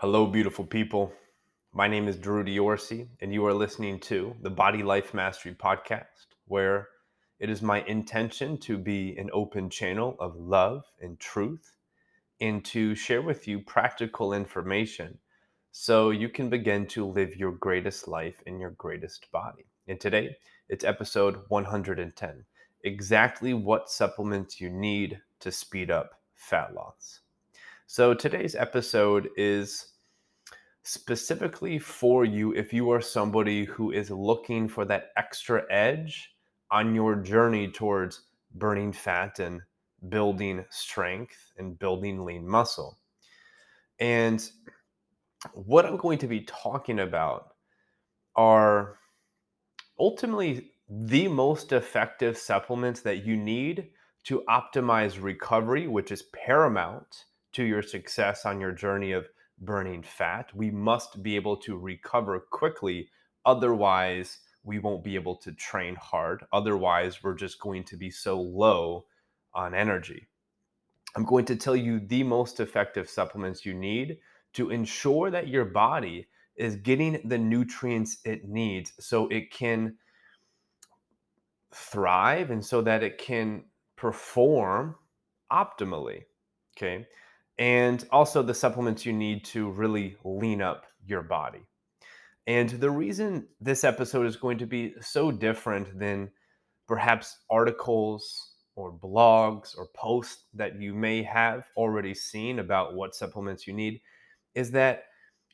[0.00, 1.12] Hello, beautiful people.
[1.74, 6.36] My name is Drew Diorsi, and you are listening to the Body Life Mastery Podcast,
[6.46, 6.88] where
[7.38, 11.76] it is my intention to be an open channel of love and truth
[12.40, 15.18] and to share with you practical information
[15.70, 19.66] so you can begin to live your greatest life in your greatest body.
[19.86, 20.34] And today,
[20.70, 22.44] it's episode 110
[22.84, 27.20] exactly what supplements you need to speed up fat loss.
[27.92, 29.84] So today's episode is
[30.84, 36.30] specifically for you if you are somebody who is looking for that extra edge
[36.70, 39.60] on your journey towards burning fat and
[40.08, 43.00] building strength and building lean muscle.
[43.98, 44.48] And
[45.52, 47.54] what I'm going to be talking about
[48.36, 48.98] are
[49.98, 53.88] ultimately the most effective supplements that you need
[54.26, 59.28] to optimize recovery, which is paramount to your success on your journey of
[59.60, 60.50] burning fat.
[60.54, 63.10] We must be able to recover quickly.
[63.44, 66.44] Otherwise, we won't be able to train hard.
[66.52, 69.06] Otherwise, we're just going to be so low
[69.54, 70.28] on energy.
[71.16, 74.18] I'm going to tell you the most effective supplements you need
[74.52, 79.96] to ensure that your body is getting the nutrients it needs so it can
[81.72, 83.64] thrive and so that it can
[83.96, 84.94] perform
[85.50, 86.22] optimally.
[86.76, 87.06] Okay
[87.60, 91.60] and also the supplements you need to really lean up your body.
[92.46, 96.30] And the reason this episode is going to be so different than
[96.88, 103.66] perhaps articles or blogs or posts that you may have already seen about what supplements
[103.66, 104.00] you need
[104.54, 105.04] is that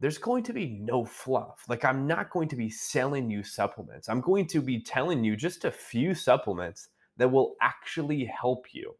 [0.00, 1.62] there's going to be no fluff.
[1.68, 4.08] Like, I'm not going to be selling you supplements.
[4.08, 8.94] I'm going to be telling you just a few supplements that will actually help you.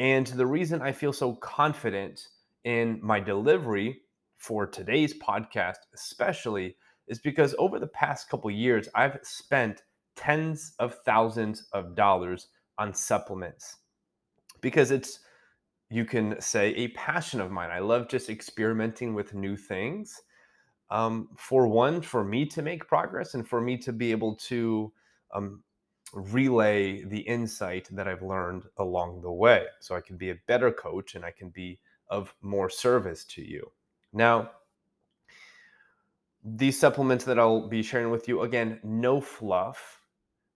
[0.00, 2.28] And the reason I feel so confident
[2.64, 4.00] in my delivery
[4.38, 6.74] for today's podcast, especially,
[7.06, 9.82] is because over the past couple years, I've spent
[10.16, 12.48] tens of thousands of dollars
[12.78, 13.76] on supplements
[14.62, 15.20] because it's,
[15.90, 17.68] you can say, a passion of mine.
[17.70, 20.18] I love just experimenting with new things.
[20.88, 24.90] Um, for one, for me to make progress and for me to be able to
[25.34, 25.62] um,
[26.12, 30.70] relay the insight that I've learned along the way so I can be a better
[30.70, 31.78] coach and I can be
[32.08, 33.70] of more service to you.
[34.12, 34.50] Now,
[36.44, 40.00] these supplements that I'll be sharing with you again, no fluff.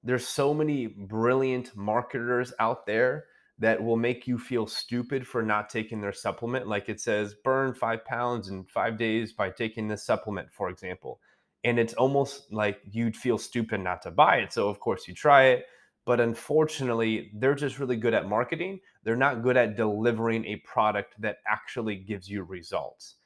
[0.02, 3.26] There's so many brilliant marketers out there
[3.58, 6.66] that will make you feel stupid for not taking their supplement.
[6.66, 11.20] Like it says, burn five pounds in five days by taking this supplement, for example
[11.64, 14.52] and it's almost like you'd feel stupid not to buy it.
[14.52, 15.66] So of course you try it,
[16.04, 18.80] but unfortunately, they're just really good at marketing.
[19.02, 23.16] They're not good at delivering a product that actually gives you results.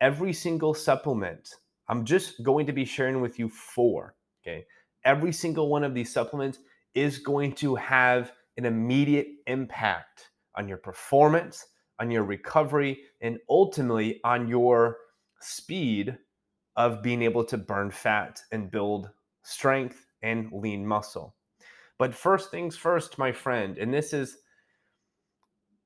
[0.00, 1.48] Every single supplement,
[1.88, 4.66] I'm just going to be sharing with you four, okay?
[5.04, 6.58] Every single one of these supplements
[6.94, 11.66] is going to have an immediate impact on your performance,
[12.00, 14.96] on your recovery, and ultimately on your
[15.40, 16.16] speed
[16.76, 19.10] of being able to burn fat and build
[19.42, 21.34] strength and lean muscle.
[21.98, 24.38] But first things first, my friend, and this is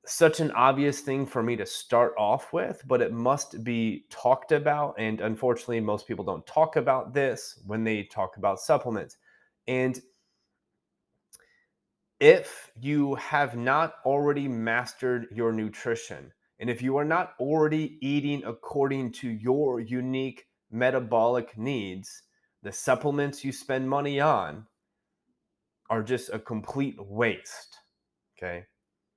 [0.06, 4.52] such an obvious thing for me to start off with, but it must be talked
[4.52, 4.94] about.
[4.98, 9.18] And unfortunately, most people don't talk about this when they talk about supplements.
[9.66, 10.00] And
[12.20, 18.42] if you have not already mastered your nutrition, and if you are not already eating
[18.44, 22.22] according to your unique metabolic needs,
[22.62, 24.66] the supplements you spend money on
[25.90, 27.78] are just a complete waste.
[28.36, 28.64] Okay.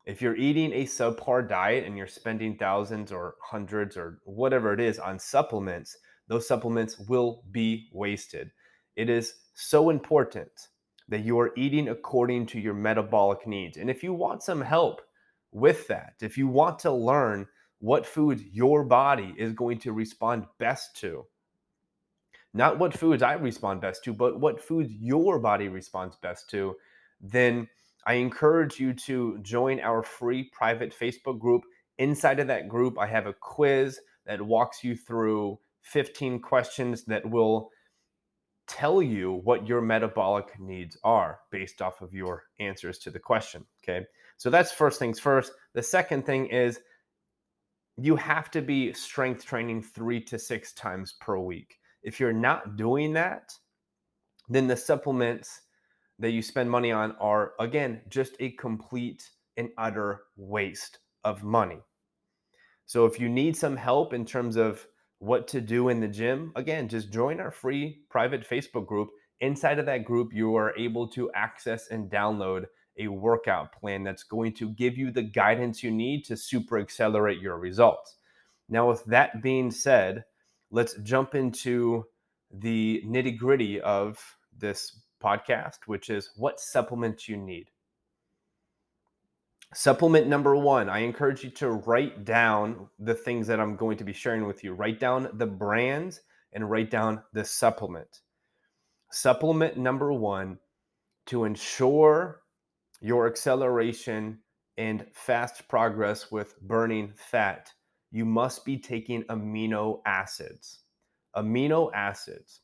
[0.06, 4.80] If you're eating a subpar diet and you're spending thousands or hundreds or whatever it
[4.80, 5.96] is on supplements,
[6.28, 8.52] those supplements will be wasted.
[8.96, 10.50] It is so important
[11.10, 13.78] that you are eating according to your metabolic needs.
[13.78, 15.02] And if you want some help
[15.52, 17.48] with that, if you want to learn
[17.80, 21.26] what foods your body is going to respond best to,
[22.54, 26.76] not what foods I respond best to, but what foods your body responds best to,
[27.22, 27.68] then
[28.06, 31.64] I encourage you to join our free private Facebook group.
[31.98, 37.30] Inside of that group, I have a quiz that walks you through 15 questions that
[37.30, 37.70] will
[38.68, 43.66] tell you what your metabolic needs are based off of your answers to the question.
[43.84, 44.06] Okay.
[44.38, 45.52] So that's first things first.
[45.74, 46.80] The second thing is
[47.98, 51.78] you have to be strength training three to six times per week.
[52.04, 53.54] If you're not doing that,
[54.50, 55.62] then the supplements
[56.20, 61.80] that you spend money on are, again, just a complete and utter waste of money.
[62.86, 64.86] So if you need some help in terms of
[65.20, 69.10] what to do in the gym, again, just join our free private Facebook group.
[69.40, 72.66] Inside of that group, you are able to access and download
[72.98, 77.40] a workout plan that's going to give you the guidance you need to super accelerate
[77.40, 78.18] your results.
[78.68, 80.24] Now, with that being said,
[80.72, 82.06] let's jump into
[82.52, 84.20] the nitty gritty of
[84.58, 87.68] this podcast, which is what supplements you need.
[89.74, 94.04] Supplement number one, I encourage you to write down the things that I'm going to
[94.04, 94.74] be sharing with you.
[94.74, 96.20] Write down the brands
[96.52, 98.22] and write down the supplement.
[99.12, 100.60] Supplement number one
[101.28, 102.42] to ensure
[103.00, 104.40] your acceleration
[104.78, 107.72] and fast progress with burning fat,
[108.12, 110.80] you must be taking amino acids.
[111.36, 112.62] Amino acids.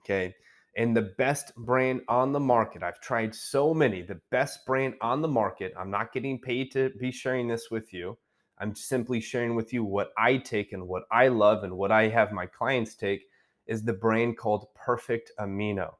[0.00, 0.34] Okay
[0.76, 2.82] and the best brand on the market.
[2.82, 5.72] I've tried so many, the best brand on the market.
[5.76, 8.18] I'm not getting paid to be sharing this with you.
[8.58, 12.08] I'm simply sharing with you what I take and what I love and what I
[12.08, 13.26] have my clients take
[13.66, 15.94] is the brand called Perfect Amino.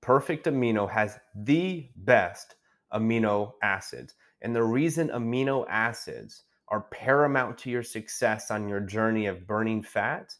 [0.00, 2.56] Perfect Amino has the best
[2.92, 4.14] amino acids.
[4.42, 6.42] And the reason amino acids
[6.74, 10.34] are paramount to your success on your journey of burning fat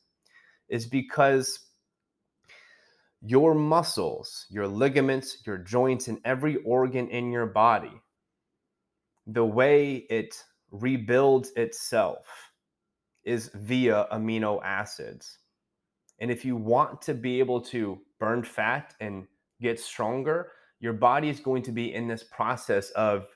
[0.68, 1.60] is because
[3.22, 8.02] your muscles, your ligaments, your joints, and every organ in your body,
[9.28, 10.42] the way it
[10.72, 12.26] rebuilds itself
[13.22, 15.38] is via amino acids.
[16.18, 19.28] And if you want to be able to burn fat and
[19.60, 23.28] get stronger, your body is going to be in this process of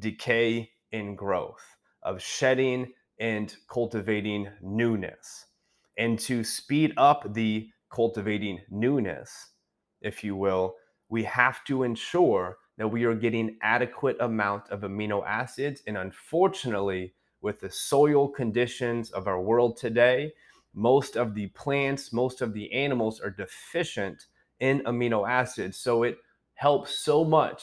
[0.00, 1.62] decay and growth,
[2.02, 5.46] of shedding and cultivating newness.
[5.98, 9.50] And to speed up the cultivating newness,
[10.00, 10.76] if you will,
[11.08, 15.82] we have to ensure that we are getting adequate amount of amino acids.
[15.86, 17.12] And unfortunately,
[17.42, 20.32] with the soil conditions of our world today,
[20.72, 24.26] most of the plants, most of the animals are deficient
[24.60, 25.76] in amino acids.
[25.76, 26.16] So it
[26.54, 27.62] helps so much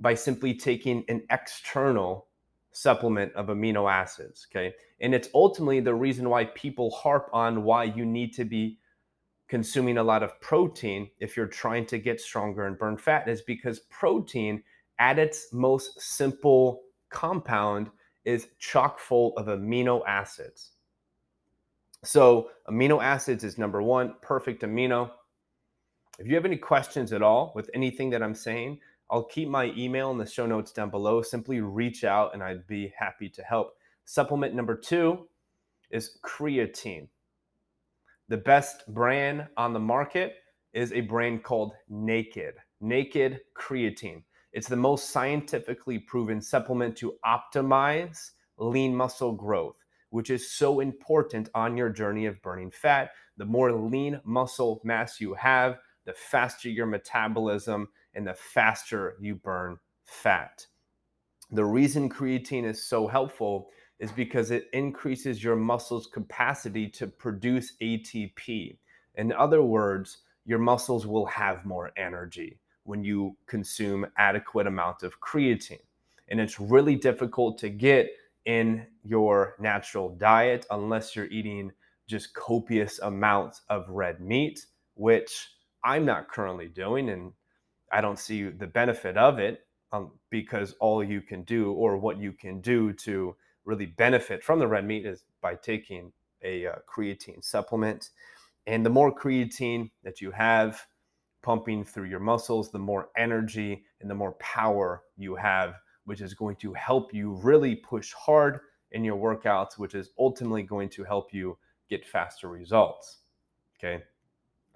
[0.00, 2.28] by simply taking an external
[2.72, 4.46] supplement of amino acids.
[4.50, 4.74] Okay.
[5.00, 8.78] And it's ultimately the reason why people harp on why you need to be
[9.48, 13.42] consuming a lot of protein if you're trying to get stronger and burn fat is
[13.42, 14.62] because protein
[15.00, 17.90] at its most simple compound
[18.24, 20.72] is chock full of amino acids.
[22.04, 25.10] So, amino acids is number one, perfect amino.
[26.18, 28.78] If you have any questions at all with anything that I'm saying,
[29.10, 31.20] I'll keep my email in the show notes down below.
[31.20, 33.74] Simply reach out and I'd be happy to help.
[34.04, 35.28] Supplement number two
[35.90, 37.08] is creatine.
[38.28, 40.36] The best brand on the market
[40.72, 44.22] is a brand called Naked, Naked Creatine.
[44.52, 51.48] It's the most scientifically proven supplement to optimize lean muscle growth, which is so important
[51.54, 53.10] on your journey of burning fat.
[53.36, 59.34] The more lean muscle mass you have, the faster your metabolism and the faster you
[59.34, 60.66] burn fat.
[61.52, 67.74] The reason creatine is so helpful is because it increases your muscle's capacity to produce
[67.82, 68.78] ATP.
[69.16, 75.20] In other words, your muscles will have more energy when you consume adequate amount of
[75.20, 75.82] creatine.
[76.28, 78.08] And it's really difficult to get
[78.46, 81.72] in your natural diet unless you're eating
[82.06, 85.50] just copious amounts of red meat, which
[85.84, 87.32] I'm not currently doing and
[87.90, 92.18] I don't see the benefit of it um, because all you can do or what
[92.18, 96.74] you can do to really benefit from the red meat is by taking a uh,
[96.88, 98.10] creatine supplement.
[98.66, 100.86] And the more creatine that you have
[101.42, 106.34] pumping through your muscles, the more energy and the more power you have, which is
[106.34, 108.60] going to help you really push hard
[108.92, 111.56] in your workouts, which is ultimately going to help you
[111.88, 113.18] get faster results.
[113.78, 114.02] Okay.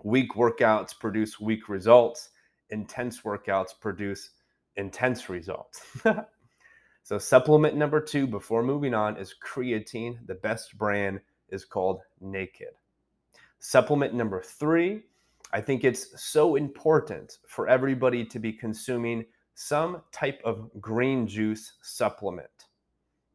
[0.03, 2.31] Weak workouts produce weak results,
[2.71, 4.31] intense workouts produce
[4.77, 5.83] intense results.
[7.05, 10.27] So, supplement number two before moving on is creatine.
[10.27, 12.79] The best brand is called Naked.
[13.59, 15.03] Supplement number three,
[15.53, 21.75] I think it's so important for everybody to be consuming some type of green juice
[21.83, 22.69] supplement.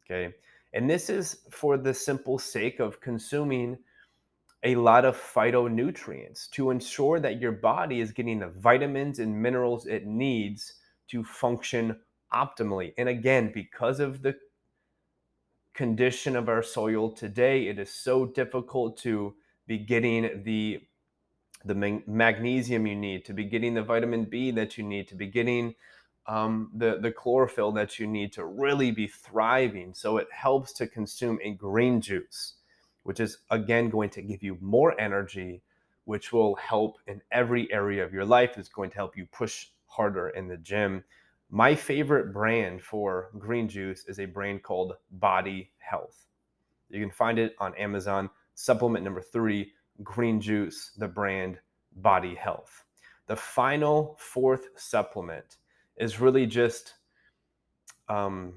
[0.03, 0.33] Okay.
[0.74, 3.77] And this is for the simple sake of consuming
[4.63, 9.86] a lot of phytonutrients to ensure that your body is getting the vitamins and minerals
[9.86, 10.74] it needs
[11.08, 11.98] to function
[12.34, 12.94] optimally.
[12.98, 14.36] And again, because of the
[15.74, 19.34] condition of our soil today, it is so difficult to
[19.66, 20.82] be getting the
[21.66, 25.28] the magnesium you need, to be getting the vitamin B that you need, to be
[25.28, 25.75] getting
[26.28, 29.94] um, the the chlorophyll that you need to really be thriving.
[29.94, 32.56] So it helps to consume a green juice,
[33.10, 35.63] which is again going to give you more energy,
[36.06, 38.56] which will help in every area of your life.
[38.56, 41.04] It's going to help you push harder in the gym.
[41.50, 46.28] My favorite brand for green juice is a brand called Body Health.
[46.92, 48.30] You can find it on Amazon.
[48.54, 49.72] Supplement number three,
[50.04, 51.58] green juice, the brand
[51.96, 52.84] Body Health.
[53.25, 55.58] The final fourth supplement
[55.98, 56.94] is really just
[58.08, 58.54] um,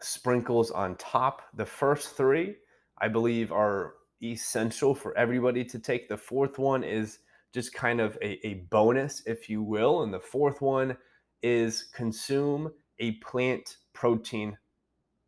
[0.00, 1.42] sprinkles on top.
[1.54, 2.56] The first three,
[2.98, 6.08] I believe, are essential for everybody to take.
[6.08, 7.18] The fourth one is
[7.52, 10.02] just kind of a, a bonus, if you will.
[10.02, 10.96] And the fourth one
[11.42, 14.56] is consume a plant protein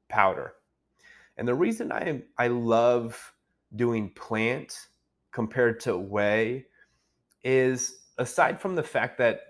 [0.09, 0.55] powder.
[1.37, 3.33] And the reason I I love
[3.75, 4.89] doing plant
[5.33, 6.67] compared to whey
[7.45, 9.41] is aside from the fact that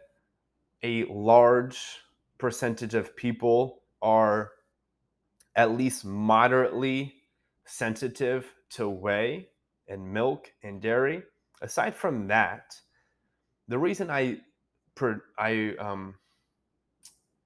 [0.82, 1.78] a large
[2.38, 4.50] percentage of people are
[5.54, 7.14] at least moderately
[7.66, 9.48] sensitive to whey
[9.88, 11.22] and milk and dairy.
[11.60, 12.80] Aside from that,
[13.68, 14.38] the reason I
[15.38, 16.14] I um,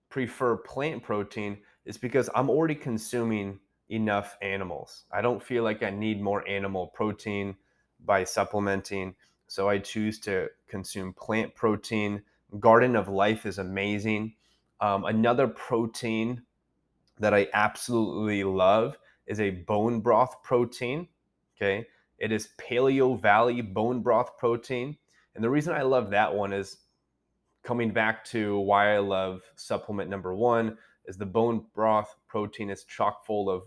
[0.09, 3.59] prefer plant protein is because I'm already consuming
[3.89, 5.05] enough animals.
[5.11, 7.57] I don't feel like I need more animal protein
[8.05, 9.17] by supplementing,
[9.49, 12.23] so I choose to consume plant protein.
[12.61, 14.35] Garden of Life is amazing.
[14.81, 16.43] Um, another protein
[17.19, 18.97] that I absolutely love
[19.31, 21.07] is a bone broth protein.
[21.57, 21.87] Okay.
[22.19, 24.97] It is Paleo Valley bone broth protein.
[25.35, 26.79] And the reason I love that one is
[27.63, 32.85] coming back to why I love supplement number one is the bone broth protein is
[32.85, 33.63] chock full of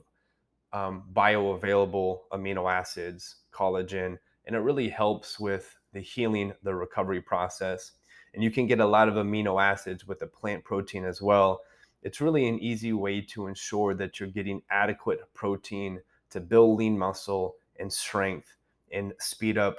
[0.74, 7.94] um, bioavailable amino acids, collagen, and it really helps with the healing, the recovery process.
[8.34, 11.62] And you can get a lot of amino acids with the plant protein as well
[12.04, 16.98] it's really an easy way to ensure that you're getting adequate protein to build lean
[16.98, 18.56] muscle and strength
[18.92, 19.78] and speed up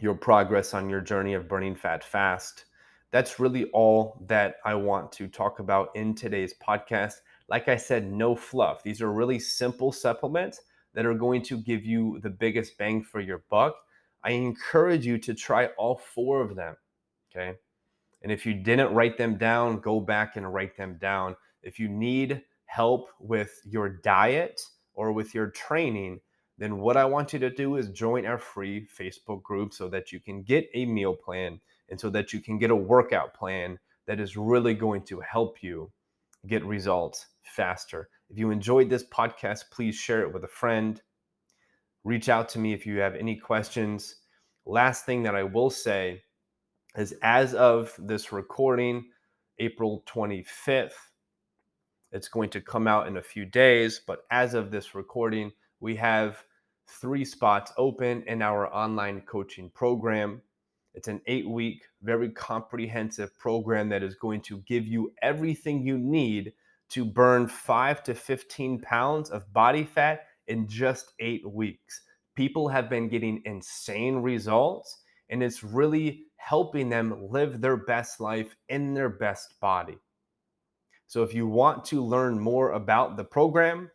[0.00, 2.66] your progress on your journey of burning fat fast.
[3.10, 7.14] That's really all that I want to talk about in today's podcast.
[7.48, 8.82] Like I said, no fluff.
[8.82, 10.60] These are really simple supplements
[10.94, 13.74] that are going to give you the biggest bang for your buck.
[14.22, 16.76] I encourage you to try all four of them.
[17.30, 17.56] Okay.
[18.22, 21.36] And if you didn't write them down, go back and write them down.
[21.62, 24.60] If you need help with your diet
[24.94, 26.20] or with your training,
[26.58, 30.12] then what I want you to do is join our free Facebook group so that
[30.12, 33.78] you can get a meal plan and so that you can get a workout plan
[34.06, 35.90] that is really going to help you
[36.46, 38.08] get results faster.
[38.28, 41.00] If you enjoyed this podcast, please share it with a friend.
[42.04, 44.16] Reach out to me if you have any questions.
[44.66, 46.22] Last thing that I will say
[47.00, 49.06] is as of this recording,
[49.58, 50.92] April 25th.
[52.12, 55.96] It's going to come out in a few days, but as of this recording, we
[55.96, 56.44] have
[56.86, 60.42] three spots open in our online coaching program.
[60.92, 65.96] It's an eight week, very comprehensive program that is going to give you everything you
[65.96, 66.52] need
[66.90, 72.02] to burn five to 15 pounds of body fat in just eight weeks.
[72.34, 74.98] People have been getting insane results,
[75.30, 79.98] and it's really helping them live their best life in their best body.
[81.06, 83.90] So if you want to learn more about the program,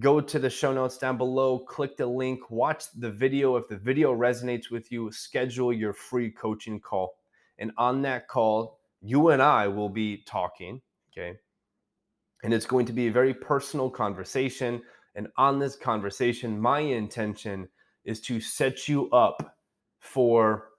[0.00, 3.56] go to the show notes down below, click the link, watch the video.
[3.56, 7.18] If the video resonates with you, schedule your free coaching call.
[7.58, 11.38] And on that call, you and I will be talking, okay?
[12.42, 14.82] And it's going to be a very personal conversation.
[15.14, 17.68] And on this conversation, my intention
[18.04, 19.56] is to set you up
[20.00, 20.70] for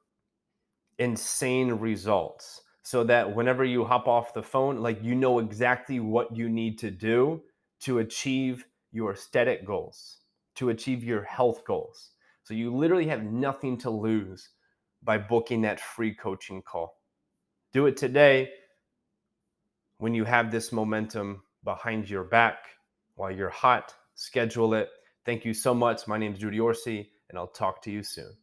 [1.00, 6.36] insane results so that whenever you hop off the phone, like you know exactly what
[6.36, 7.42] you need to do
[7.82, 10.20] to achieve your aesthetic goals,
[10.56, 12.12] to achieve your health goals.
[12.44, 14.50] So you literally have nothing to lose
[15.04, 17.01] by booking that free coaching call.
[17.74, 18.50] Do it today
[19.98, 22.60] when you have this momentum behind your back
[23.16, 23.94] while you're hot.
[24.16, 24.89] Schedule it.
[25.25, 26.08] Thank you so much.
[26.08, 28.38] My name is Drew Diorsi, and I'll talk to you soon.